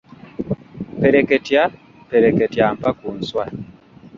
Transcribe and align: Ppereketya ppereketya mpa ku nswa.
Ppereketya 0.95 1.63
ppereketya 2.03 2.65
mpa 2.77 2.89
ku 2.99 3.07
nswa. 3.19 3.43